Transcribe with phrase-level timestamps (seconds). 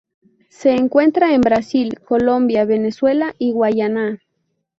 [0.49, 4.19] Se encuentra en Brasil, Colombia, Venezuela y Guayana.